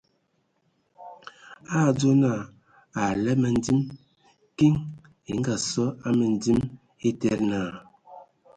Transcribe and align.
A 1.03 1.05
a 1.73 1.77
adzo 1.89 2.11
naa 2.23 2.41
a 2.97 2.99
alab 3.11 3.37
məndim, 3.41 3.79
kiŋ 4.57 4.73
e 5.29 5.31
Ngaasɔ 5.39 5.85
a 6.07 6.09
mǝndim 6.17 6.59
a 6.67 6.69
etede 7.07 7.45
naa: 7.51 7.69